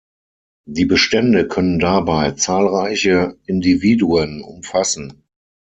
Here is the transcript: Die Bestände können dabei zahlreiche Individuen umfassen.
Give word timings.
Die 0.65 0.85
Bestände 0.85 1.47
können 1.47 1.77
dabei 1.77 2.31
zahlreiche 2.31 3.37
Individuen 3.45 4.41
umfassen. 4.41 5.21